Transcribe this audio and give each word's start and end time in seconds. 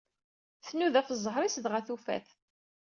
Tnuda 0.67 0.99
ɣef 0.99 1.09
zzheṛ-is, 1.17 1.55
dɣa 1.63 1.81
tufa-t 1.87 2.27